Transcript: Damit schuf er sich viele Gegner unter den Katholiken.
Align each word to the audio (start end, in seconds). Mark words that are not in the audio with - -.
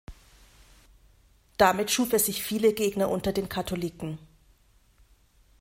Damit 1.57 1.91
schuf 1.91 2.11
er 2.11 2.17
sich 2.17 2.41
viele 2.41 2.73
Gegner 2.73 3.07
unter 3.09 3.31
den 3.31 3.49
Katholiken. 3.49 4.17